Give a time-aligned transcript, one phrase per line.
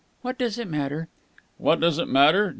[0.23, 1.09] What does it matter?"
[1.59, 2.49] "What does it matter!